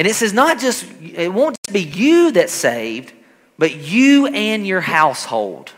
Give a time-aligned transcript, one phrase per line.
[0.00, 3.12] And it says, not just, it won't just be you that's saved,
[3.58, 5.74] but you and your household.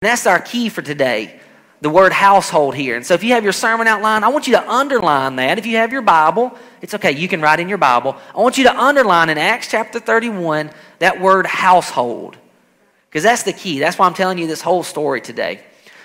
[0.00, 1.40] And that's our key for today
[1.80, 2.94] the word household here.
[2.94, 5.58] And so if you have your sermon outline, I want you to underline that.
[5.58, 8.16] If you have your Bible, it's okay, you can write in your Bible.
[8.36, 10.70] I want you to underline in Acts chapter 31
[11.00, 12.36] that word household.
[13.10, 13.80] Because that's the key.
[13.80, 15.60] That's why I'm telling you this whole story today.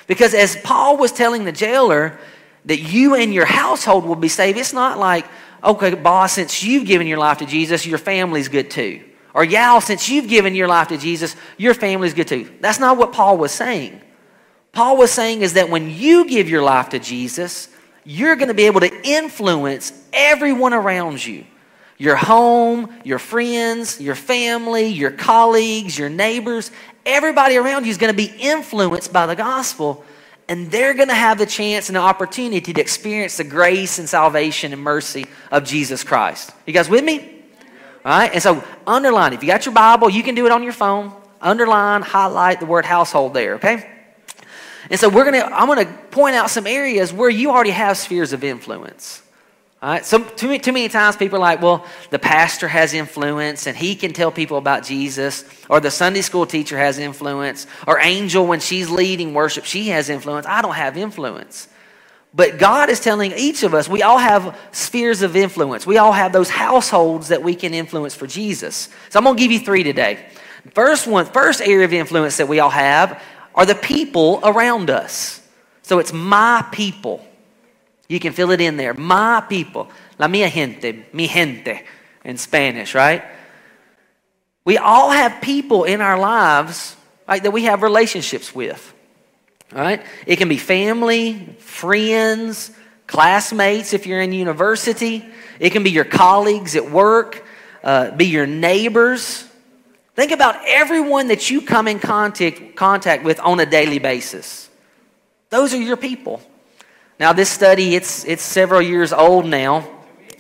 [0.07, 2.17] Because as Paul was telling the jailer
[2.65, 5.27] that you and your household will be saved, it's not like,
[5.63, 9.03] okay, boss, since you've given your life to Jesus, your family's good too.
[9.33, 12.49] Or, y'all, since you've given your life to Jesus, your family's good too.
[12.59, 14.01] That's not what Paul was saying.
[14.71, 17.69] Paul was saying is that when you give your life to Jesus,
[18.03, 21.45] you're going to be able to influence everyone around you
[21.99, 26.71] your home, your friends, your family, your colleagues, your neighbors.
[27.05, 30.05] Everybody around you is going to be influenced by the gospel,
[30.49, 34.09] and they're going to have the chance and the opportunity to experience the grace and
[34.09, 36.51] salvation and mercy of Jesus Christ.
[36.65, 37.43] You guys with me?
[38.03, 38.33] All right?
[38.33, 39.33] And so, underline.
[39.33, 41.13] If you got your Bible, you can do it on your phone.
[41.39, 43.89] Underline, highlight the word household there, okay?
[44.89, 47.97] And so we're gonna, I'm going to point out some areas where you already have
[47.97, 49.21] spheres of influence.
[49.81, 50.05] Right?
[50.05, 53.95] So too too many times people are like, well, the pastor has influence and he
[53.95, 58.59] can tell people about Jesus, or the Sunday school teacher has influence, or Angel, when
[58.59, 60.45] she's leading worship, she has influence.
[60.45, 61.69] I don't have influence.
[62.33, 65.87] But God is telling each of us, we all have spheres of influence.
[65.87, 68.89] We all have those households that we can influence for Jesus.
[69.09, 70.27] So I'm going to give you three today.
[70.75, 73.23] First one, first area of influence that we all have
[73.55, 75.41] are the people around us.
[75.81, 77.25] So it's my people.
[78.09, 78.93] You can fill it in there.
[78.93, 79.89] My people.
[80.17, 81.81] La mia gente, mi gente
[82.25, 83.23] in Spanish, right?
[84.65, 86.97] We all have people in our lives
[87.27, 88.93] right, that we have relationships with.
[89.71, 90.03] Right?
[90.25, 92.71] It can be family, friends,
[93.07, 95.25] classmates if you're in university.
[95.59, 97.45] It can be your colleagues at work,
[97.83, 99.49] uh, be your neighbors,
[100.19, 104.69] Think about everyone that you come in contact, contact with on a daily basis.
[105.49, 106.41] Those are your people.
[107.19, 109.85] Now, this study, it's, it's several years old now,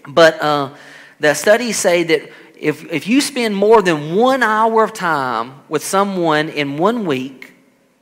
[0.07, 0.73] but uh,
[1.19, 5.83] the studies say that if, if you spend more than one hour of time with
[5.83, 7.53] someone in one week,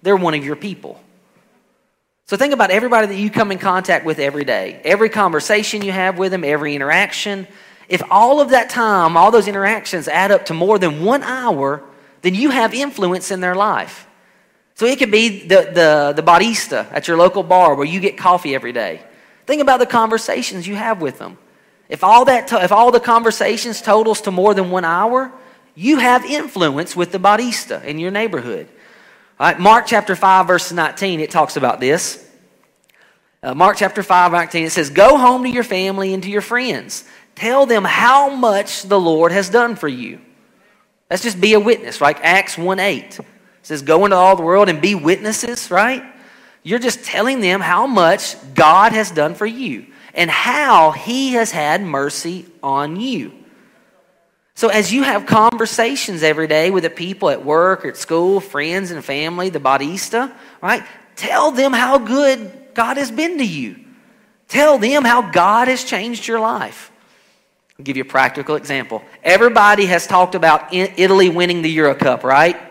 [0.03, 1.01] they're one of your people.
[2.27, 5.91] So think about everybody that you come in contact with every day, every conversation you
[5.91, 7.47] have with them, every interaction.
[7.89, 11.83] If all of that time, all those interactions add up to more than one hour,
[12.21, 14.07] then you have influence in their life.
[14.77, 18.15] So it could be the, the, the barista at your local bar where you get
[18.15, 19.01] coffee every day.
[19.47, 21.39] Think about the conversations you have with them.
[21.89, 25.31] If all, that to, if all the conversations totals to more than one hour,
[25.73, 28.67] you have influence with the barista in your neighborhood.
[29.39, 32.23] All right, Mark chapter 5, verse 19, it talks about this.
[33.41, 36.41] Uh, Mark chapter 5, 19, it says, Go home to your family and to your
[36.41, 40.19] friends Tell them how much the Lord has done for you.
[41.09, 42.17] Let's just be a witness, right?
[42.21, 43.19] Acts 1 8
[43.67, 46.01] says, Go into all the world and be witnesses, right?
[46.63, 51.51] You're just telling them how much God has done for you and how He has
[51.51, 53.33] had mercy on you.
[54.55, 58.89] So, as you have conversations every day with the people at work, at school, friends
[58.91, 60.83] and family, the barista, right?
[61.17, 63.79] Tell them how good God has been to you.
[64.47, 66.89] Tell them how God has changed your life.
[67.77, 69.03] I'll give you a practical example.
[69.23, 72.66] Everybody has talked about Italy winning the Euro Cup, right?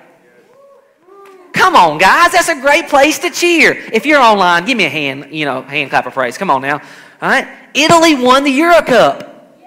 [1.56, 2.32] Come on, guys.
[2.32, 3.72] That's a great place to cheer.
[3.92, 6.36] If you're online, give me a hand, you know, hand clap of praise.
[6.36, 6.78] Come on now.
[7.22, 7.48] All right?
[7.74, 9.58] Italy won the Euro Cup.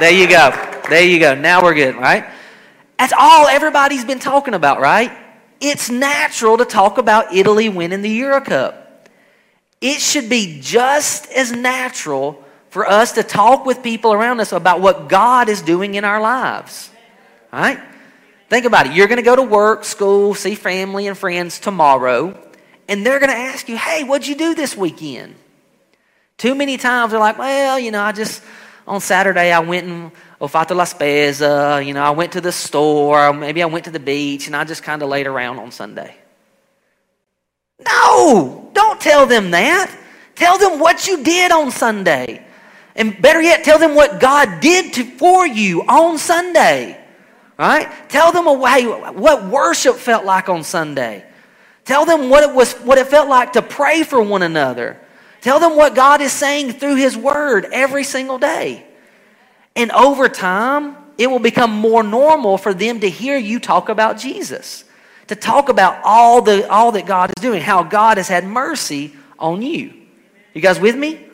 [0.00, 0.50] There you go.
[0.90, 1.34] There you go.
[1.34, 2.28] Now we're good, right?
[2.98, 5.12] That's all everybody's been talking about, right?
[5.60, 9.08] It's natural to talk about Italy winning the Euro Cup.
[9.80, 14.80] It should be just as natural for us to talk with people around us about
[14.80, 16.90] what God is doing in our lives.
[17.52, 17.80] All right?
[18.48, 18.92] Think about it.
[18.92, 22.38] You're going to go to work, school, see family and friends tomorrow,
[22.88, 25.34] and they're going to ask you, hey, what'd you do this weekend?
[26.38, 28.42] Too many times they're like, well, you know, I just,
[28.86, 32.40] on Saturday, I went and oh, ho fatto la spesa, you know, I went to
[32.40, 35.58] the store, maybe I went to the beach, and I just kind of laid around
[35.58, 36.14] on Sunday.
[37.84, 39.90] No, don't tell them that.
[40.36, 42.46] Tell them what you did on Sunday.
[42.94, 47.02] And better yet, tell them what God did to, for you on Sunday.
[47.58, 47.90] Right?
[48.10, 51.24] Tell them away what worship felt like on Sunday.
[51.86, 54.98] Tell them what it was what it felt like to pray for one another.
[55.40, 58.84] Tell them what God is saying through his word every single day.
[59.74, 64.18] And over time, it will become more normal for them to hear you talk about
[64.18, 64.84] Jesus.
[65.28, 69.14] To talk about all the all that God is doing, how God has had mercy
[69.38, 69.94] on you.
[70.52, 71.24] You guys with me?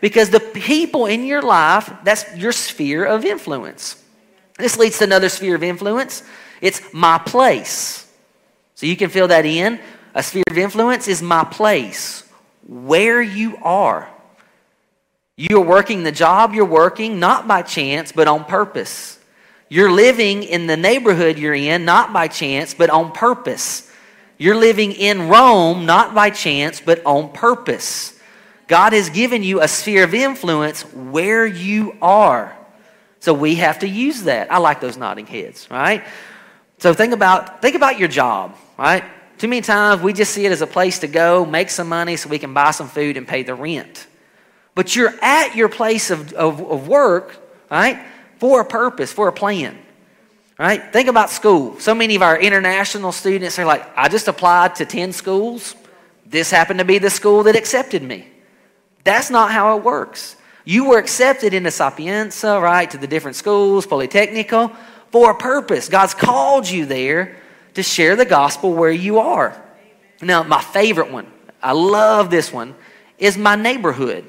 [0.00, 3.99] Because the people in your life, that's your sphere of influence.
[4.60, 6.22] This leads to another sphere of influence.
[6.60, 8.06] It's my place.
[8.74, 9.80] So you can fill that in.
[10.14, 12.24] A sphere of influence is my place,
[12.66, 14.08] where you are.
[15.36, 19.18] You're working the job you're working, not by chance, but on purpose.
[19.68, 23.90] You're living in the neighborhood you're in, not by chance, but on purpose.
[24.36, 28.18] You're living in Rome, not by chance, but on purpose.
[28.66, 32.56] God has given you a sphere of influence where you are.
[33.20, 34.50] So we have to use that.
[34.50, 36.04] I like those nodding heads, right?
[36.78, 39.04] So think about think about your job, right?
[39.38, 42.16] Too many times we just see it as a place to go, make some money
[42.16, 44.06] so we can buy some food and pay the rent.
[44.74, 47.36] But you're at your place of, of, of work,
[47.70, 47.98] right,
[48.38, 49.78] for a purpose, for a plan.
[50.58, 50.92] Right?
[50.92, 51.78] Think about school.
[51.80, 55.74] So many of our international students are like, I just applied to 10 schools.
[56.26, 58.28] This happened to be the school that accepted me.
[59.04, 60.36] That's not how it works.
[60.70, 64.72] You were accepted into Sapienza, right, to the different schools, Politecnico,
[65.10, 65.88] for a purpose.
[65.88, 67.38] God's called you there
[67.74, 69.60] to share the gospel where you are.
[70.22, 71.26] Now, my favorite one,
[71.60, 72.76] I love this one,
[73.18, 74.24] is my neighborhood.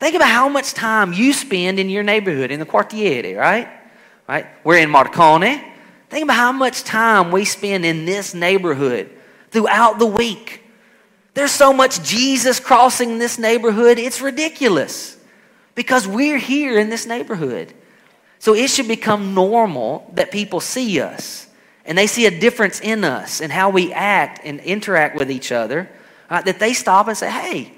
[0.00, 3.68] Think about how much time you spend in your neighborhood, in the quartiere, right?
[4.28, 4.46] Right?
[4.64, 5.62] We're in Marconi.
[6.10, 9.16] Think about how much time we spend in this neighborhood
[9.52, 10.64] throughout the week.
[11.34, 15.15] There's so much Jesus crossing this neighborhood, it's ridiculous
[15.76, 17.72] because we're here in this neighborhood.
[18.40, 21.46] So it should become normal that people see us
[21.84, 25.52] and they see a difference in us and how we act and interact with each
[25.52, 25.88] other,
[26.28, 27.70] uh, that they stop and say, hey,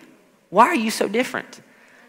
[0.49, 1.61] why are you so different?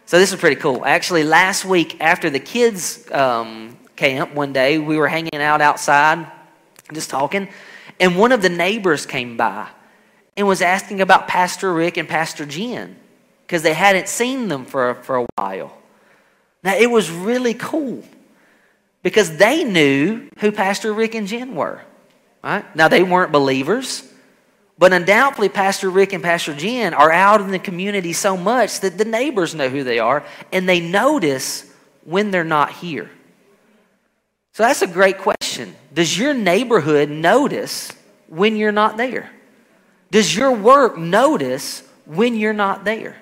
[0.05, 0.85] So this is pretty cool.
[0.85, 6.25] Actually, last week after the kids' um, camp, one day we were hanging out outside,
[6.93, 7.49] just talking,
[7.99, 9.67] and one of the neighbors came by
[10.37, 12.95] and was asking about Pastor Rick and Pastor Jen
[13.45, 15.78] because they hadn't seen them for, for a while.
[16.63, 18.03] Now, it was really cool
[19.01, 21.81] because they knew who Pastor Rick and Jen were.
[22.43, 22.75] Right?
[22.75, 24.03] Now, they weren't believers,
[24.77, 28.97] but undoubtedly, Pastor Rick and Pastor Jen are out in the community so much that
[28.97, 31.69] the neighbors know who they are and they notice
[32.05, 33.09] when they're not here.
[34.53, 35.75] So that's a great question.
[35.93, 37.91] Does your neighborhood notice
[38.27, 39.29] when you're not there?
[40.11, 43.15] Does your work notice when you're not there?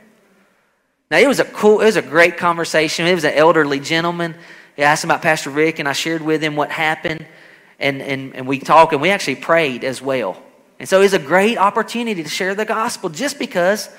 [1.10, 3.08] Now it was a cool, it was a great conversation.
[3.08, 4.36] It was an elderly gentleman.
[4.76, 7.26] He asked about Pastor Rick, and I shared with him what happened,
[7.80, 10.42] and, and, and we talked, and we actually prayed as well.
[10.80, 13.90] And so it's a great opportunity to share the gospel just because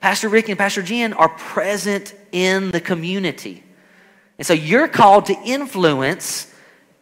[0.00, 3.62] Pastor Rick and Pastor Jen are present in the community.
[4.38, 6.52] And so you're called to influence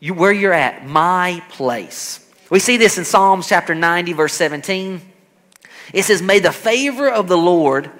[0.00, 2.26] you, where you're at, my place.
[2.50, 5.00] We see this in Psalms chapter 90, verse 17.
[5.92, 7.90] It says, May the favor of the Lord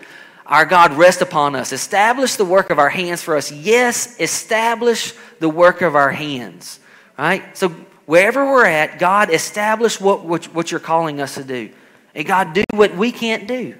[0.50, 1.73] our God rest upon us.
[1.73, 3.52] Establish the work of our hands for us.
[3.52, 6.81] Yes, establish the work of our hands.
[7.17, 7.56] Right?
[7.56, 7.69] So
[8.05, 11.70] wherever we're at, God, establish what, what, what you're calling us to do.
[12.17, 13.76] And God, do what we can't do.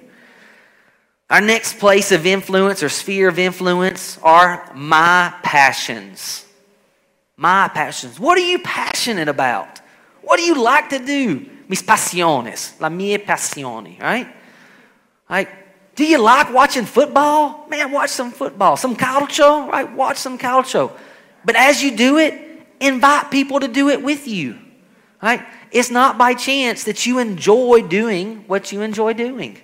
[1.29, 6.45] Our next place of influence or sphere of influence are my passions.
[7.35, 8.19] My passions.
[8.19, 9.81] What are you passionate about?
[10.21, 11.49] What do you like to do?
[11.67, 12.79] Mis pasiones.
[12.79, 14.27] La mia passione, right?
[15.29, 15.49] Right?
[15.95, 17.67] Do you like watching football?
[17.69, 18.77] Man, watch some football.
[18.77, 19.91] Some calcio, right?
[19.91, 20.91] Watch some calcio.
[21.43, 22.33] But as you do it,
[22.79, 24.57] invite people to do it with you.
[25.21, 25.45] Right?
[25.71, 29.57] It's not by chance that you enjoy doing what you enjoy doing.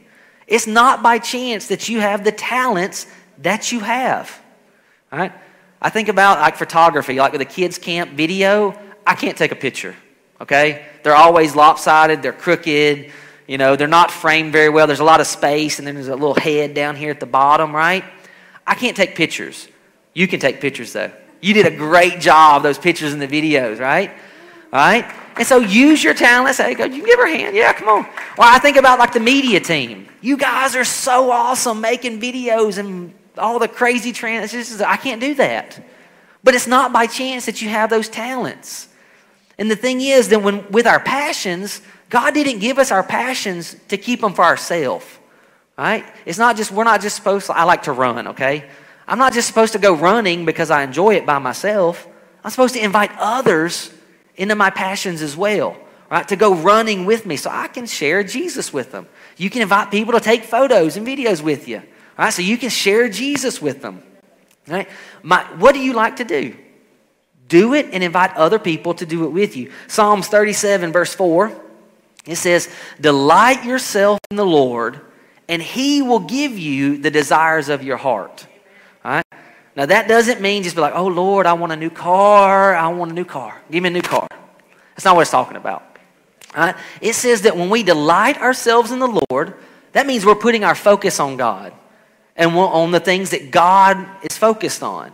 [0.45, 3.07] It's not by chance that you have the talents
[3.39, 4.41] that you have.
[5.11, 5.33] Right?
[5.81, 8.79] I think about like photography, like with the kids' camp video.
[9.05, 9.95] I can't take a picture.
[10.39, 10.85] Okay?
[11.03, 13.11] They're always lopsided, they're crooked,
[13.47, 14.87] you know, they're not framed very well.
[14.87, 17.25] There's a lot of space, and then there's a little head down here at the
[17.25, 18.03] bottom, right?
[18.65, 19.67] I can't take pictures.
[20.13, 21.11] You can take pictures, though.
[21.41, 24.11] You did a great job, those pictures and the videos, right?
[24.71, 25.09] Right?
[25.37, 26.57] And so use your talents.
[26.57, 27.55] Say, go, you give her a hand.
[27.55, 28.03] Yeah, come on.
[28.37, 30.07] Well, I think about like the media team.
[30.19, 34.81] You guys are so awesome making videos and all the crazy transitions.
[34.81, 35.79] I can't do that.
[36.43, 38.87] But it's not by chance that you have those talents.
[39.59, 43.75] And the thing is that when with our passions, God didn't give us our passions
[43.89, 45.05] to keep them for ourselves.
[45.77, 46.05] Right?
[46.25, 48.67] It's not just we're not just supposed to I like to run, okay?
[49.07, 52.07] I'm not just supposed to go running because I enjoy it by myself.
[52.43, 53.93] I'm supposed to invite others
[54.35, 55.77] into my passions as well,
[56.09, 56.27] right?
[56.27, 59.07] To go running with me so I can share Jesus with them.
[59.37, 61.83] You can invite people to take photos and videos with you,
[62.17, 62.31] right?
[62.31, 64.01] So you can share Jesus with them,
[64.67, 64.89] right?
[65.21, 66.55] My, what do you like to do?
[67.47, 69.71] Do it and invite other people to do it with you.
[69.87, 71.66] Psalms 37, verse 4,
[72.27, 72.69] it says,
[72.99, 75.01] Delight yourself in the Lord,
[75.47, 78.45] and he will give you the desires of your heart.
[79.77, 82.75] Now, that doesn't mean just be like, oh, Lord, I want a new car.
[82.75, 83.61] I want a new car.
[83.69, 84.27] Give me a new car.
[84.95, 85.99] That's not what it's talking about.
[86.55, 86.75] Right?
[86.99, 89.53] It says that when we delight ourselves in the Lord,
[89.91, 91.73] that means we're putting our focus on God
[92.35, 95.11] and on the things that God is focused on.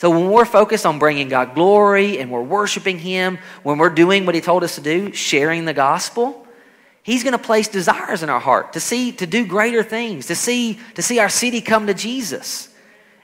[0.00, 4.24] So when we're focused on bringing God glory and we're worshiping Him, when we're doing
[4.24, 6.46] what He told us to do, sharing the gospel,
[7.02, 10.34] He's going to place desires in our heart to see, to do greater things, to
[10.34, 12.70] see, to see our city come to Jesus.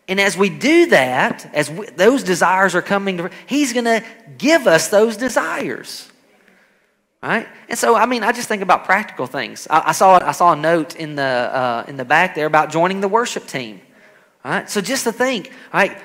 [0.06, 4.04] And as we do that, as we, those desires are coming to, He's going to
[4.36, 6.06] give us those desires.
[7.22, 7.48] Right?
[7.70, 9.66] And so, I mean, I just think about practical things.
[9.70, 12.70] I, I saw, I saw a note in the, uh, in the back there about
[12.70, 13.80] joining the worship team.
[14.44, 14.68] Right?
[14.68, 15.96] So just to think, right,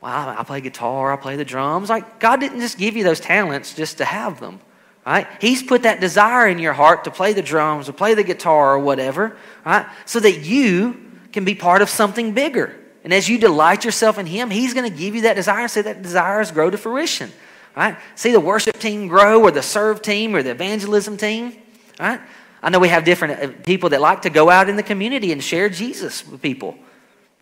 [0.00, 1.90] wow, I play guitar, I play the drums.
[1.90, 4.60] Like, God didn't just give you those talents just to have them.
[5.06, 5.26] Right?
[5.40, 8.74] He's put that desire in your heart to play the drums or play the guitar
[8.74, 9.86] or whatever, right?
[10.04, 12.76] So that you can be part of something bigger.
[13.02, 15.82] And as you delight yourself in Him, He's going to give you that desire say
[15.82, 17.32] that desires grow to fruition.
[17.76, 17.96] Right?
[18.14, 21.56] See the worship team grow or the serve team or the evangelism team.
[21.98, 22.20] Right?
[22.62, 25.32] I know we have different uh, people that like to go out in the community
[25.32, 26.76] and share Jesus with people.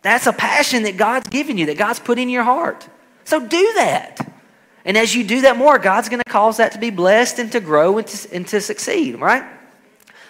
[0.01, 2.87] That's a passion that God's given you, that God's put in your heart.
[3.25, 4.19] So do that.
[4.85, 7.51] And as you do that more, God's going to cause that to be blessed and
[7.51, 9.43] to grow and to, and to succeed, right?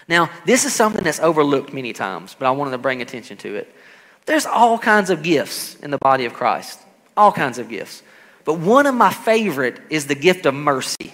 [0.08, 3.56] Now, this is something that's overlooked many times, but I wanted to bring attention to
[3.56, 3.74] it.
[4.26, 6.80] There's all kinds of gifts in the body of Christ,
[7.16, 8.02] all kinds of gifts.
[8.44, 11.14] But one of my favorite is the gift of mercy.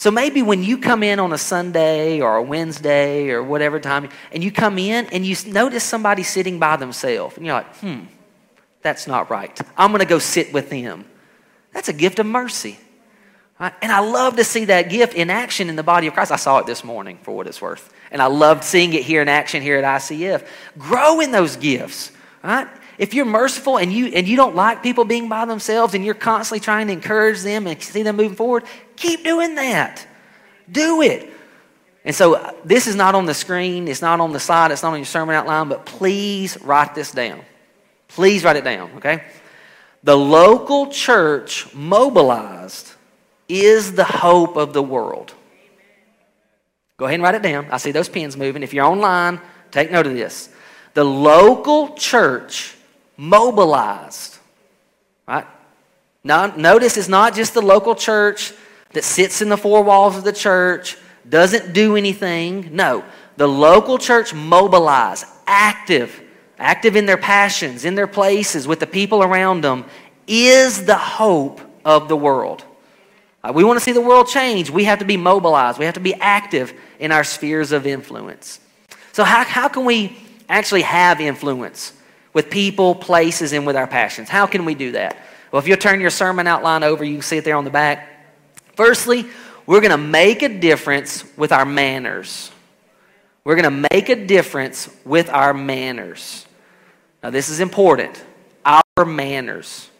[0.00, 4.08] So maybe when you come in on a Sunday or a Wednesday or whatever time,
[4.32, 8.04] and you come in and you notice somebody sitting by themselves, and you're like, hmm,
[8.80, 9.60] that's not right.
[9.76, 11.04] I'm going to go sit with them.
[11.74, 12.78] That's a gift of mercy.
[13.58, 13.74] Right?
[13.82, 16.32] And I love to see that gift in action in the body of Christ.
[16.32, 17.92] I saw it this morning for what it's worth.
[18.10, 20.46] And I loved seeing it here in action here at ICF.
[20.78, 22.10] Grow in those gifts.
[22.42, 22.66] Right?
[22.96, 26.14] If you're merciful and you and you don't like people being by themselves and you're
[26.14, 28.64] constantly trying to encourage them and see them moving forward,
[29.00, 30.06] keep doing that.
[30.70, 31.32] Do it.
[32.04, 34.82] And so uh, this is not on the screen, it's not on the slide, it's
[34.82, 37.42] not on your sermon outline, but please write this down.
[38.08, 39.24] Please write it down, okay?
[40.02, 42.92] The local church mobilized
[43.48, 45.34] is the hope of the world.
[46.96, 47.66] Go ahead and write it down.
[47.70, 48.62] I see those pens moving.
[48.62, 49.40] If you're online,
[49.70, 50.50] take note of this.
[50.94, 52.76] The local church
[53.16, 54.38] mobilized.
[55.26, 55.46] Right?
[56.24, 58.52] Now, notice it's not just the local church
[58.92, 60.96] that sits in the four walls of the church,
[61.28, 62.74] doesn't do anything.
[62.74, 63.04] No,
[63.36, 66.22] the local church mobilized, active,
[66.58, 69.84] active in their passions, in their places, with the people around them,
[70.26, 72.64] is the hope of the world.
[73.42, 74.70] Uh, we want to see the world change.
[74.70, 75.78] We have to be mobilized.
[75.78, 78.60] We have to be active in our spheres of influence.
[79.12, 80.16] So, how, how can we
[80.48, 81.94] actually have influence
[82.32, 84.28] with people, places, and with our passions?
[84.28, 85.16] How can we do that?
[85.50, 87.70] Well, if you'll turn your sermon outline over, you can see it there on the
[87.70, 88.09] back.
[88.80, 89.26] Firstly,
[89.66, 92.50] we're going to make a difference with our manners.
[93.44, 96.46] We're going to make a difference with our manners.
[97.22, 98.24] Now, this is important.
[98.64, 99.90] Our manners.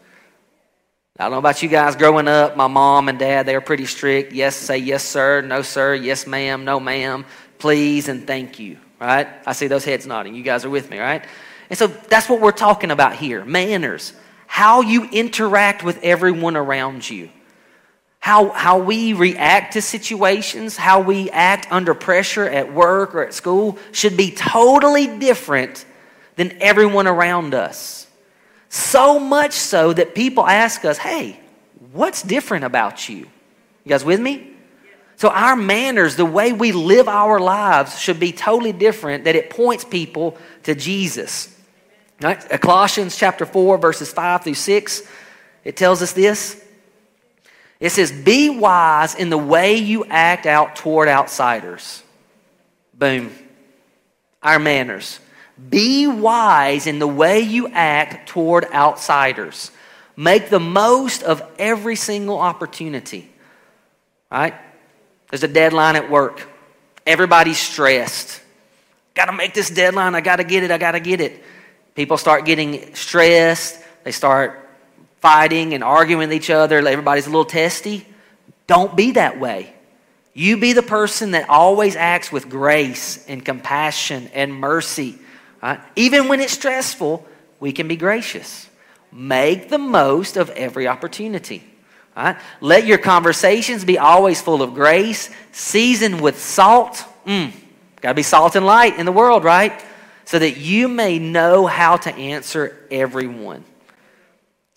[1.15, 2.57] I don't know about you guys growing up.
[2.57, 4.33] My mom and dad, they were pretty strict.
[4.33, 5.41] Yes, say yes, sir.
[5.41, 5.93] No, sir.
[5.93, 6.65] Yes, ma'am.
[6.65, 7.23] No, ma'am.
[7.59, 8.79] Please and thank you.
[8.99, 9.27] Right?
[9.45, 10.33] I see those heads nodding.
[10.33, 11.23] You guys are with me, right?
[11.69, 14.13] And so that's what we're talking about here manners.
[14.47, 17.29] How you interact with everyone around you.
[18.21, 23.33] How, how we react to situations, how we act under pressure at work or at
[23.33, 25.85] school should be totally different
[26.35, 28.07] than everyone around us.
[28.69, 31.39] So much so that people ask us, hey,
[31.91, 33.17] what's different about you?
[33.17, 34.51] You guys with me?
[35.17, 39.49] So, our manners, the way we live our lives, should be totally different, that it
[39.49, 41.55] points people to Jesus.
[42.21, 42.39] Right?
[42.61, 45.03] Colossians chapter 4, verses 5 through 6,
[45.63, 46.63] it tells us this.
[47.81, 52.03] It says, Be wise in the way you act out toward outsiders.
[52.93, 53.33] Boom.
[54.41, 55.19] Our manners.
[55.69, 59.71] Be wise in the way you act toward outsiders.
[60.15, 63.29] Make the most of every single opportunity.
[64.31, 64.53] Right?
[65.29, 66.47] There's a deadline at work.
[67.05, 68.41] Everybody's stressed.
[69.15, 70.13] Got to make this deadline.
[70.13, 70.69] I got to get it.
[70.69, 71.43] I got to get it.
[71.95, 73.79] People start getting stressed.
[74.03, 74.60] They start
[75.21, 76.77] fighting and arguing with each other.
[76.85, 78.05] Everybody's a little testy.
[78.67, 79.73] Don't be that way.
[80.33, 85.17] You be the person that always acts with grace and compassion and mercy.
[85.61, 85.79] Right?
[85.95, 87.25] Even when it's stressful,
[87.59, 88.67] we can be gracious.
[89.11, 91.63] Make the most of every opportunity.
[92.15, 92.37] Right?
[92.59, 97.03] Let your conversations be always full of grace, seasoned with salt.
[97.25, 97.51] Mm,
[98.01, 99.79] Got to be salt and light in the world, right?
[100.25, 103.63] So that you may know how to answer everyone.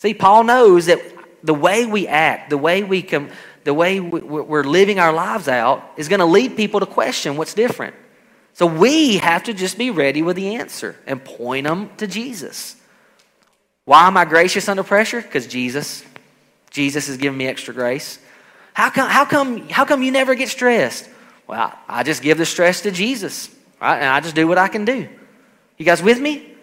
[0.04, 1.00] See, Paul knows that
[1.42, 3.30] the way we act, the way we come,
[3.64, 7.54] the way we're living our lives out is going to lead people to question what's
[7.54, 7.94] different.
[8.52, 12.76] So we have to just be ready with the answer and point them to Jesus.
[13.86, 15.22] Why am I gracious under pressure?
[15.22, 16.04] Because Jesus.
[16.70, 18.18] Jesus has given me extra grace.
[18.74, 21.08] How come, how, come, how come you never get stressed?
[21.46, 23.48] Well, I just give the stress to Jesus,
[23.80, 23.96] right?
[23.96, 25.08] And I just do what I can do.
[25.78, 26.53] You guys with me?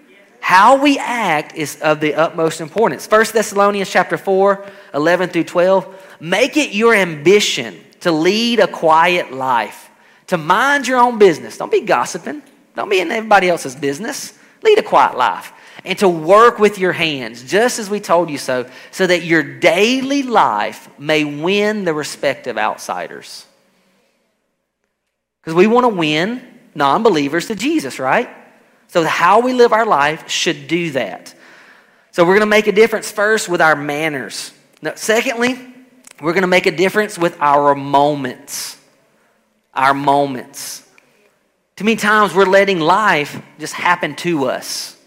[0.52, 3.10] How we act is of the utmost importance.
[3.10, 6.18] 1 Thessalonians chapter 4, 11 through 12.
[6.20, 9.90] Make it your ambition to lead a quiet life,
[10.28, 11.58] to mind your own business.
[11.58, 12.44] Don't be gossiping.
[12.76, 14.38] Don't be in everybody else's business.
[14.62, 15.54] Lead a quiet life
[15.86, 19.44] and to work with your hands, just as we told you so, so that your
[19.44, 23.46] daily life may win the respect of outsiders.
[25.40, 28.30] Because we want to win non believers to Jesus, right?
[28.92, 31.34] So, how we live our life should do that.
[32.12, 34.54] So, we're going to make a difference first with our manners.
[34.82, 35.60] Now, secondly,
[36.22, 38.78] we're going to make a difference with our moments.
[39.74, 40.88] Our moments.
[41.76, 44.98] Too many times we're letting life just happen to us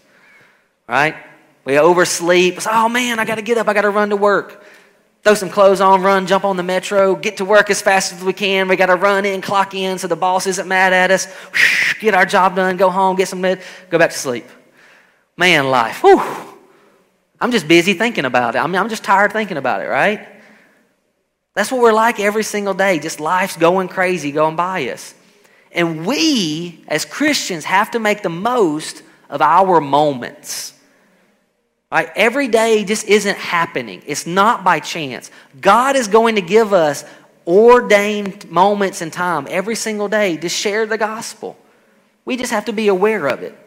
[0.87, 1.15] right?
[1.63, 2.57] We oversleep.
[2.57, 3.67] It's, oh man, I got to get up.
[3.67, 4.63] I got to run to work.
[5.23, 8.23] Throw some clothes on, run, jump on the metro, get to work as fast as
[8.23, 8.67] we can.
[8.67, 11.27] We got to run in, clock in so the boss isn't mad at us.
[11.99, 14.45] Get our job done, go home, get some med, go back to sleep.
[15.37, 16.01] Man, life.
[16.01, 16.21] Whew.
[17.39, 18.59] I'm just busy thinking about it.
[18.59, 20.27] I mean, I'm just tired thinking about it, right?
[21.53, 22.99] That's what we're like every single day.
[22.99, 25.13] Just life's going crazy, going by us.
[25.71, 30.73] And we, as Christians, have to make the most of our moments.
[31.91, 32.09] Right?
[32.15, 34.01] Every day just isn't happening.
[34.05, 35.31] It's not by chance.
[35.59, 37.05] God is going to give us
[37.45, 41.57] ordained moments in time every single day to share the gospel.
[42.25, 43.57] We just have to be aware of it.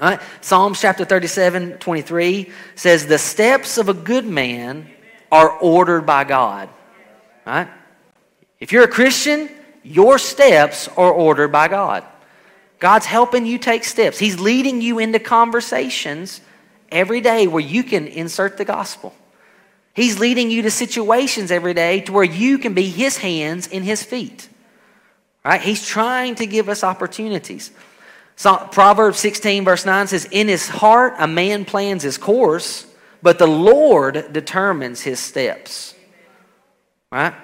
[0.00, 0.20] Right?
[0.40, 4.90] Psalms chapter 37, 23 says, The steps of a good man
[5.30, 6.68] are ordered by God.
[7.46, 7.68] Right?
[8.58, 9.48] If you're a Christian,
[9.84, 12.04] your steps are ordered by God.
[12.78, 14.18] God's helping you take steps.
[14.18, 16.40] He's leading you into conversations
[16.90, 19.14] every day where you can insert the gospel.
[19.94, 23.84] He's leading you to situations every day to where you can be his hands and
[23.84, 24.48] his feet.
[25.44, 25.60] Right?
[25.60, 27.72] He's trying to give us opportunities.
[28.36, 32.86] So, Proverbs 16, verse 9 says, In his heart a man plans his course,
[33.22, 35.94] but the Lord determines his steps.
[37.10, 37.34] Right?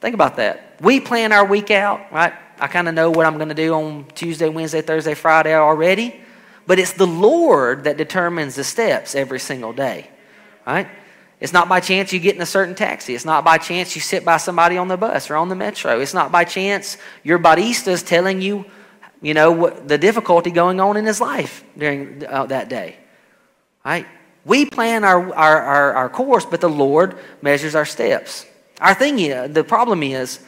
[0.00, 0.76] Think about that.
[0.80, 2.34] We plan our week out, right?
[2.58, 6.20] I kind of know what I'm going to do on Tuesday, Wednesday, Thursday, Friday already.
[6.66, 10.10] But it's the Lord that determines the steps every single day,
[10.66, 10.88] right?
[11.38, 13.14] It's not by chance you get in a certain taxi.
[13.14, 16.00] It's not by chance you sit by somebody on the bus or on the metro.
[16.00, 18.64] It's not by chance your barista is telling you,
[19.20, 22.96] you know, what, the difficulty going on in his life during uh, that day,
[23.84, 24.06] right?
[24.46, 28.46] We plan our, our, our, our course, but the Lord measures our steps.
[28.80, 30.40] Our thing is, the problem is,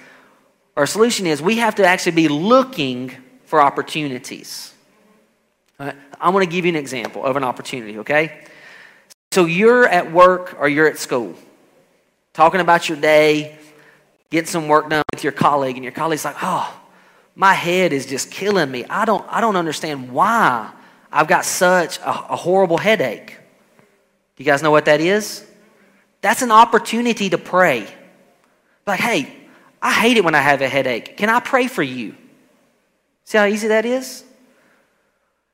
[0.76, 3.10] our solution is we have to actually be looking
[3.44, 4.72] for opportunities.
[5.78, 5.96] Right?
[6.20, 8.44] I want to give you an example of an opportunity, okay?
[9.32, 11.34] So you're at work or you're at school,
[12.32, 13.58] talking about your day,
[14.30, 16.74] getting some work done with your colleague, and your colleague's like, oh,
[17.34, 18.84] my head is just killing me.
[18.86, 20.70] I don't, I don't understand why
[21.12, 23.36] I've got such a, a horrible headache.
[24.36, 25.44] You guys know what that is?
[26.20, 27.86] That's an opportunity to pray.
[28.86, 29.32] Like, hey,
[29.80, 31.16] I hate it when I have a headache.
[31.16, 32.14] Can I pray for you?
[33.24, 34.24] See how easy that is?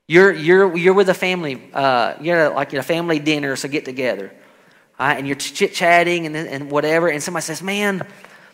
[0.07, 4.33] You're, you're, you're with a family, uh, you're like a family dinner, so get together.
[4.99, 5.17] Right?
[5.17, 8.07] And you're chit chatting and, and whatever, and somebody says, Man,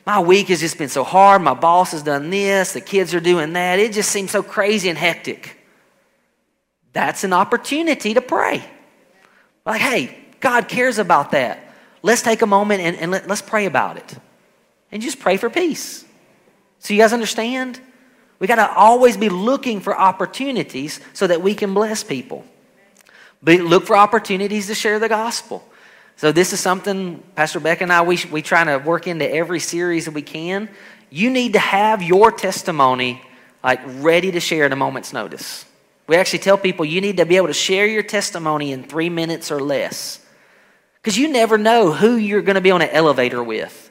[0.07, 1.43] my week has just been so hard.
[1.43, 3.79] My boss has done this, the kids are doing that.
[3.79, 5.57] It just seems so crazy and hectic.
[6.93, 8.65] That's an opportunity to pray.
[9.65, 11.75] Like, hey, God cares about that.
[12.03, 14.17] Let's take a moment and, and let, let's pray about it.
[14.91, 16.05] And just pray for peace.
[16.79, 17.81] So, you guys understand?
[18.40, 22.44] We got to always be looking for opportunities so that we can bless people.
[23.42, 25.64] But look for opportunities to share the gospel.
[26.16, 29.61] So this is something Pastor Beck and I we we try to work into every
[29.61, 30.68] series that we can.
[31.09, 33.22] You need to have your testimony
[33.62, 35.64] like ready to share at a moment's notice.
[36.07, 39.09] We actually tell people you need to be able to share your testimony in 3
[39.09, 40.18] minutes or less.
[41.03, 43.89] Cuz you never know who you're going to be on an elevator with.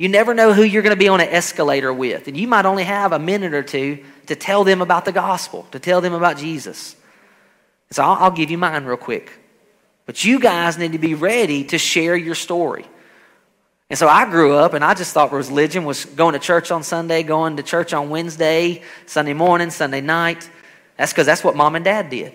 [0.00, 2.26] You never know who you're going to be on an escalator with.
[2.26, 5.66] And you might only have a minute or two to tell them about the gospel,
[5.72, 6.96] to tell them about Jesus.
[7.90, 9.30] So I'll, I'll give you mine real quick.
[10.06, 12.86] But you guys need to be ready to share your story.
[13.90, 16.82] And so I grew up and I just thought religion was going to church on
[16.82, 20.48] Sunday, going to church on Wednesday, Sunday morning, Sunday night.
[20.96, 22.32] That's because that's what mom and dad did.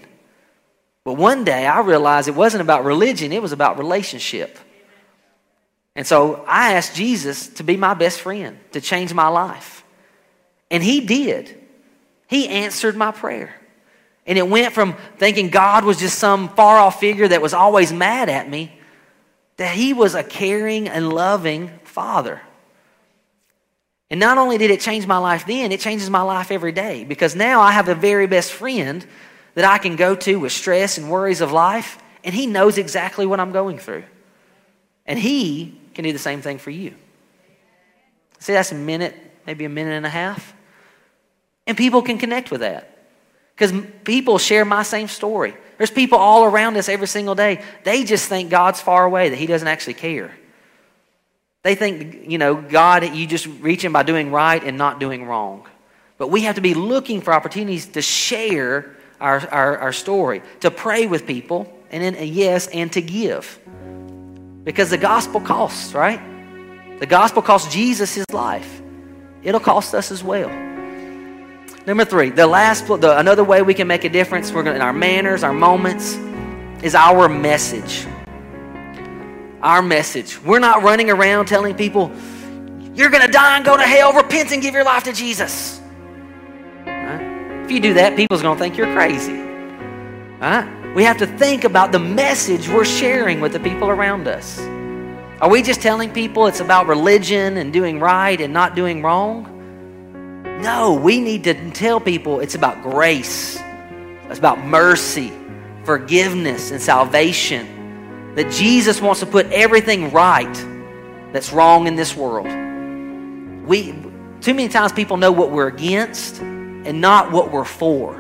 [1.04, 4.60] But one day I realized it wasn't about religion, it was about relationship.
[5.96, 9.84] And so I asked Jesus to be my best friend, to change my life.
[10.70, 11.58] And he did.
[12.28, 13.56] He answered my prayer.
[14.28, 17.94] And it went from thinking God was just some far off figure that was always
[17.94, 18.78] mad at me,
[19.58, 22.42] that he was a caring and loving father.
[24.10, 27.06] And not only did it change my life then, it changes my life every day
[27.06, 29.06] because now I have the very best friend
[29.54, 33.26] that I can go to with stress and worries of life, and he knows exactly
[33.26, 34.04] what I'm going through.
[35.06, 36.94] And he can do the same thing for you.
[38.40, 39.16] See, that's a minute,
[39.48, 40.54] maybe a minute and a half.
[41.66, 42.92] And people can connect with that.
[43.56, 45.56] Because people share my same story.
[45.78, 47.64] There's people all around us every single day.
[47.84, 50.36] They just think God's far away, that He doesn't actually care.
[51.64, 55.26] They think, you know, God, you just reach Him by doing right and not doing
[55.26, 55.66] wrong.
[56.18, 60.70] But we have to be looking for opportunities to share our, our, our story, to
[60.70, 63.60] pray with people, and then, uh, yes, and to give.
[64.66, 66.20] Because the gospel costs, right?
[67.00, 68.82] The gospel costs Jesus his life.
[69.44, 70.50] It'll cost us as well.
[71.86, 74.82] Number three, the last, the, another way we can make a difference we're gonna, in
[74.82, 76.16] our manners, our moments,
[76.82, 78.08] is our message.
[79.62, 80.42] Our message.
[80.42, 82.12] We're not running around telling people,
[82.96, 85.80] you're going to die and go to hell, repent and give your life to Jesus.
[86.86, 87.62] Right?
[87.66, 89.34] If you do that, people's going to think you're crazy.
[90.40, 90.85] Right?
[90.96, 94.58] We have to think about the message we're sharing with the people around us.
[95.42, 99.44] Are we just telling people it's about religion and doing right and not doing wrong?
[100.62, 103.60] No, we need to tell people it's about grace,
[104.30, 105.34] it's about mercy,
[105.84, 108.34] forgiveness, and salvation.
[108.36, 110.54] That Jesus wants to put everything right
[111.34, 112.48] that's wrong in this world.
[113.68, 113.92] We
[114.40, 118.16] too many times people know what we're against and not what we're for.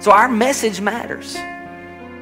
[0.00, 1.36] So our message matters.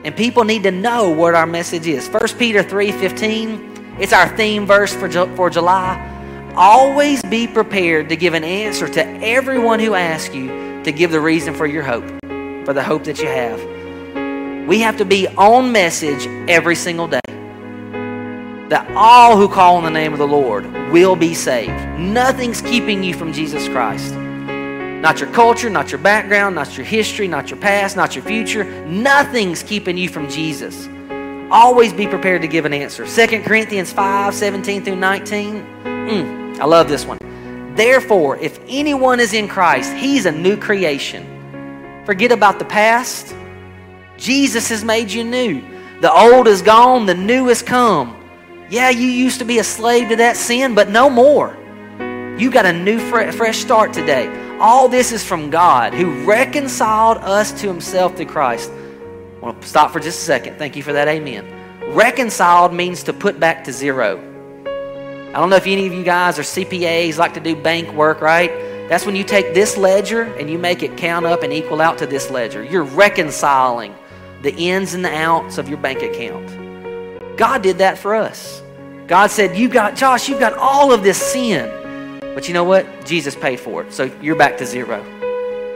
[0.04, 2.08] And people need to know what our message is.
[2.08, 6.14] 1 Peter 3:15, it's our theme verse for, for July.
[6.54, 11.20] Always be prepared to give an answer to everyone who asks you to give the
[11.20, 12.04] reason for your hope,
[12.64, 13.60] for the hope that you have.
[14.68, 17.20] We have to be on message every single day.
[18.68, 21.98] That all who call on the name of the Lord will be saved.
[21.98, 24.14] Nothing's keeping you from Jesus Christ.
[25.00, 28.64] Not your culture, not your background, not your history, not your past, not your future.
[28.86, 30.88] Nothing's keeping you from Jesus.
[31.52, 33.06] Always be prepared to give an answer.
[33.06, 35.54] 2 Corinthians 5 17 through 19.
[35.84, 36.58] Mm.
[36.58, 37.18] I love this one.
[37.76, 42.02] Therefore, if anyone is in Christ, he's a new creation.
[42.04, 43.36] Forget about the past.
[44.16, 45.62] Jesus has made you new.
[46.00, 48.16] The old is gone, the new has come.
[48.68, 51.56] Yeah, you used to be a slave to that sin, but no more.
[52.36, 54.26] You got a new, fresh start today.
[54.60, 58.72] All this is from God who reconciled us to himself through Christ.
[58.72, 60.58] I want to stop for just a second.
[60.58, 61.06] Thank you for that.
[61.06, 61.46] Amen.
[61.94, 64.18] Reconciled means to put back to zero.
[65.28, 68.20] I don't know if any of you guys are CPAs, like to do bank work,
[68.20, 68.50] right?
[68.88, 71.98] That's when you take this ledger and you make it count up and equal out
[71.98, 72.64] to this ledger.
[72.64, 73.94] You're reconciling
[74.42, 77.36] the ins and the outs of your bank account.
[77.36, 78.60] God did that for us.
[79.06, 81.77] God said, You got, Josh, you've got all of this sin.
[82.38, 83.04] But you know what?
[83.04, 83.92] Jesus paid for it.
[83.92, 85.02] So you're back to zero.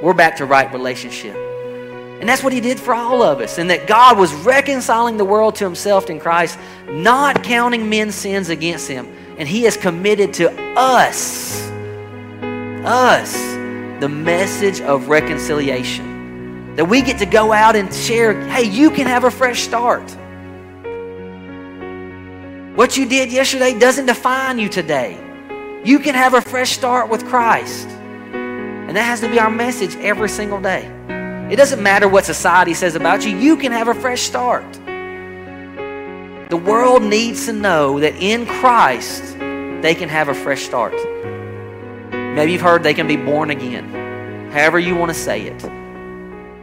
[0.01, 1.35] We're back to right relationship.
[1.35, 3.59] And that's what he did for all of us.
[3.59, 6.57] And that God was reconciling the world to himself in Christ,
[6.89, 11.69] not counting men's sins against him and He has committed to us,
[12.85, 13.35] us,
[14.01, 16.77] the message of reconciliation.
[16.77, 20.09] That we get to go out and share, hey, you can have a fresh start.
[22.77, 25.32] What you did yesterday doesn't define you today.
[25.85, 27.89] You can have a fresh start with Christ.
[27.89, 30.87] And that has to be our message every single day.
[31.51, 34.71] It doesn't matter what society says about you, you can have a fresh start.
[36.51, 40.95] The world needs to know that in Christ, they can have a fresh start.
[42.13, 44.51] Maybe you've heard they can be born again.
[44.53, 45.65] However, you want to say it,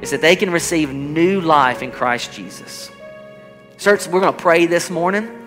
[0.01, 2.89] is that they can receive new life in Christ Jesus.
[3.77, 5.38] Church, we're going to pray this morning.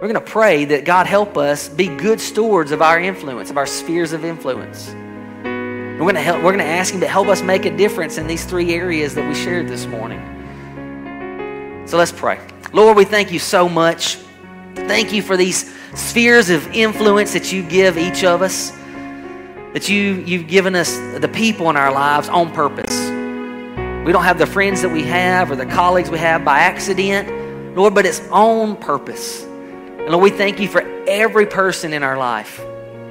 [0.00, 3.56] We're going to pray that God help us be good stewards of our influence, of
[3.56, 4.94] our spheres of influence.
[5.42, 8.16] We're going to help, we're going to ask Him to help us make a difference
[8.16, 10.20] in these three areas that we shared this morning.
[11.84, 12.38] So let's pray.
[12.72, 14.18] Lord, we thank you so much.
[14.76, 18.70] Thank you for these spheres of influence that you give each of us.
[19.72, 22.96] That you, you've given us the people in our lives on purpose.
[24.06, 27.76] We don't have the friends that we have or the colleagues we have by accident,
[27.76, 29.47] Lord, but it's on purpose.
[30.08, 32.64] And Lord, we thank you for every person in our life.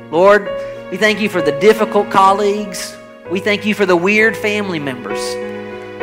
[0.10, 0.49] Lord,
[0.89, 2.97] we thank you for the difficult colleagues.
[3.29, 5.19] We thank you for the weird family members.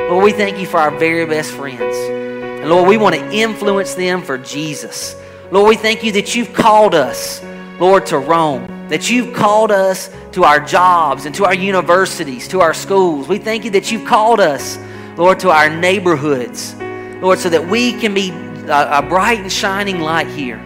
[0.09, 1.97] Lord, we thank you for our very best friends.
[1.97, 5.17] And Lord, we want to influence them for Jesus.
[5.51, 7.43] Lord, we thank you that you've called us,
[7.81, 12.61] Lord, to Rome, that you've called us to our jobs and to our universities, to
[12.61, 13.27] our schools.
[13.27, 14.79] We thank you that you've called us,
[15.17, 16.77] Lord, to our neighborhoods,
[17.21, 20.61] Lord, so that we can be a, a bright and shining light here.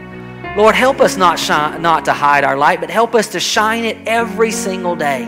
[0.58, 3.84] Lord, help us not, shine, not to hide our light, but help us to shine
[3.84, 5.22] it every single day.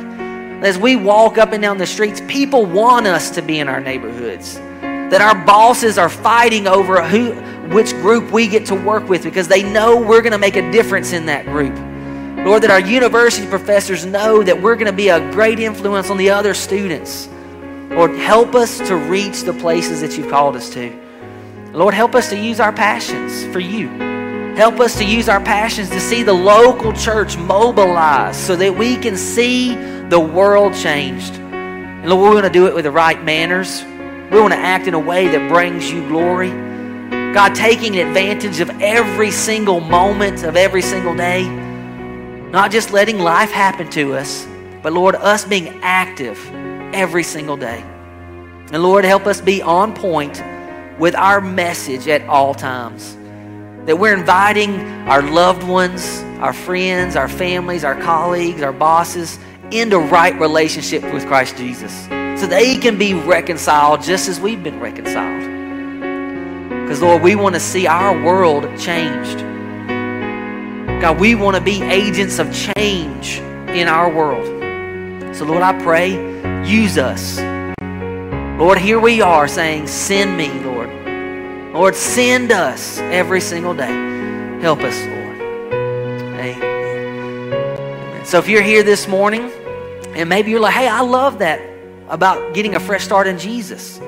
[0.61, 3.81] As we walk up and down the streets, people want us to be in our
[3.81, 4.57] neighborhoods.
[4.81, 7.31] That our bosses are fighting over who,
[7.73, 10.69] which group we get to work with because they know we're going to make a
[10.73, 11.77] difference in that group.
[12.45, 16.17] Lord, that our university professors know that we're going to be a great influence on
[16.17, 17.29] the other students.
[17.89, 20.93] Lord, help us to reach the places that you've called us to.
[21.73, 24.20] Lord, help us to use our passions for you.
[24.57, 28.97] Help us to use our passions to see the local church mobilized so that we
[28.97, 29.75] can see
[30.09, 31.35] the world changed.
[31.35, 33.85] And Lord, we want to do it with the right manners.
[34.31, 36.51] We want to act in a way that brings you glory.
[37.33, 41.49] God, taking advantage of every single moment of every single day.
[42.51, 44.47] Not just letting life happen to us,
[44.83, 46.39] but Lord, us being active
[46.93, 47.83] every single day.
[48.73, 50.43] And Lord, help us be on point
[50.99, 53.17] with our message at all times.
[53.91, 59.37] That we're inviting our loved ones, our friends, our families, our colleagues, our bosses
[59.73, 62.05] into right relationship with Christ Jesus
[62.41, 65.41] so they can be reconciled just as we've been reconciled.
[66.85, 69.41] Because, Lord, we want to see our world changed.
[71.03, 73.39] God, we want to be agents of change
[73.77, 74.47] in our world.
[75.35, 76.13] So, Lord, I pray,
[76.65, 77.41] use us.
[78.57, 80.80] Lord, here we are saying, Send me, Lord.
[81.73, 84.61] Lord, send us every single day.
[84.61, 85.41] Help us, Lord.
[86.41, 88.25] Amen.
[88.25, 89.53] So if you're here this morning
[90.15, 91.61] and maybe you're like, hey, I love that
[92.09, 93.99] about getting a fresh start in Jesus.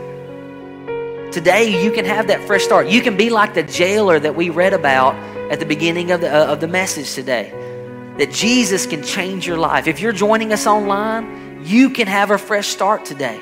[1.32, 2.88] Today, you can have that fresh start.
[2.88, 5.14] You can be like the jailer that we read about
[5.50, 7.52] at the beginning of the, uh, of the message today.
[8.18, 9.86] That Jesus can change your life.
[9.86, 13.40] If you're joining us online, you can have a fresh start today.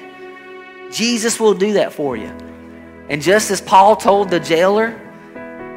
[0.92, 2.30] Jesus will do that for you.
[3.10, 4.98] And just as Paul told the jailer,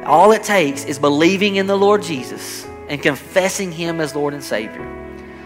[0.06, 4.42] all it takes is believing in the Lord Jesus and confessing Him as Lord and
[4.42, 4.90] Savior.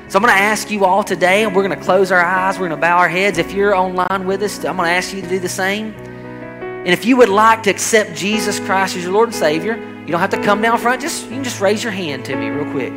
[0.09, 2.59] So I'm going to ask you all today, and we're going to close our eyes,
[2.59, 3.38] we're going to bow our heads.
[3.38, 5.94] If you're online with us, I'm going to ask you to do the same.
[5.94, 10.09] And if you would like to accept Jesus Christ as your Lord and Savior, you
[10.09, 11.01] don't have to come down front.
[11.01, 12.94] Just you can just raise your hand to me real quick.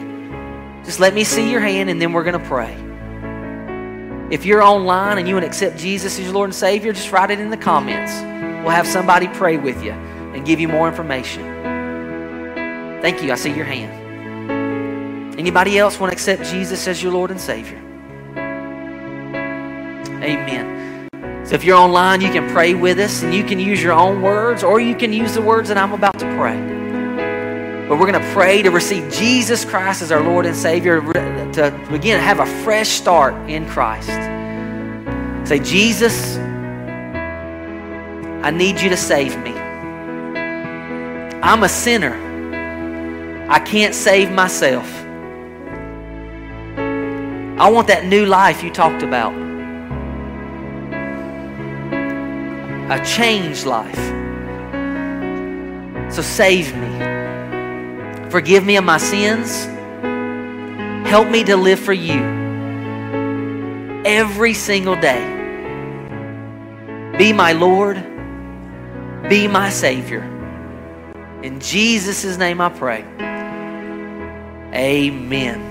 [0.85, 2.73] Just let me see your hand, and then we're going to pray.
[4.33, 7.11] If you're online and you want to accept Jesus as your Lord and Savior, just
[7.11, 8.13] write it in the comments.
[8.61, 11.43] We'll have somebody pray with you and give you more information.
[13.01, 13.31] Thank you.
[13.31, 15.39] I see your hand.
[15.39, 17.79] Anybody else want to accept Jesus as your Lord and Savior?
[20.21, 21.07] Amen.
[21.45, 24.21] So if you're online, you can pray with us and you can use your own
[24.21, 26.55] words or you can use the words that I'm about to pray.
[27.89, 31.51] But we're going to pray to receive Jesus Christ as our Lord and Savior, to
[31.51, 34.07] to have a fresh start in Christ.
[35.49, 36.37] Say, Jesus,
[38.43, 39.51] I need you to save me.
[41.43, 42.15] I'm a sinner.
[43.49, 44.87] I can't save myself.
[47.59, 49.33] I want that new life you talked about.
[52.91, 53.99] A changed life.
[56.11, 58.31] So save me.
[58.31, 59.65] Forgive me of my sins.
[61.07, 62.21] Help me to live for you
[64.05, 65.21] every single day.
[67.17, 68.10] Be my Lord.
[69.29, 70.23] Be my Savior.
[71.43, 73.03] In Jesus' name I pray.
[74.73, 75.70] Amen.